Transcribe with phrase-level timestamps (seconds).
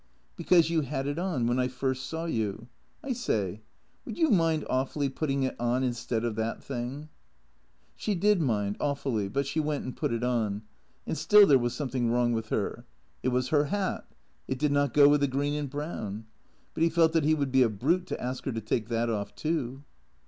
[0.35, 2.67] "Because you had it on when I first saw you.
[3.03, 3.61] I say,
[4.03, 7.09] would you mind awfully putting it on instead of that thing?"
[7.95, 10.63] She did mind, awfully; but she went and put it on.
[11.05, 12.83] And still there was something wrong with her.
[13.21, 14.07] It was her hat.
[14.47, 16.25] It did not go with the green and brown.
[16.73, 19.07] But he felt that he would be a brute to ask her to take that
[19.07, 19.83] off, too.